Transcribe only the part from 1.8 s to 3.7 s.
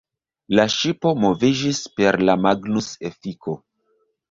per la Magnus-efiko.